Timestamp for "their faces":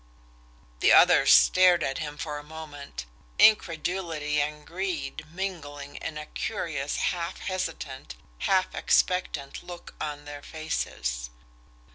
10.25-11.29